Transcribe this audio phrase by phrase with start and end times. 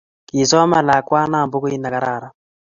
[0.27, 2.33] Kisoman lakwana pukuit ne kararan